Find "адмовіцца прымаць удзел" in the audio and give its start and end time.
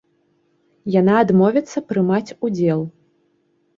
1.25-2.81